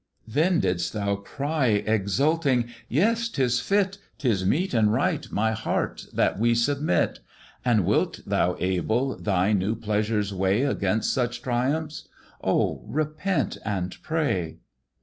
[0.27, 6.07] "Then didst thou cry, exulting, 'Yes, 'tis fit, 'Tis meet and right, my heart!
[6.11, 7.19] that we submit:'
[7.63, 12.07] And wilt thou, Abel, thy new pleasures weigh Against such triumphs?
[12.43, 12.83] Oh?
[12.87, 14.57] repent and pray.